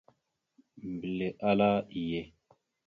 Mbelle 0.91 1.27
ahala: 1.43 1.69
«Iye». 2.01 2.21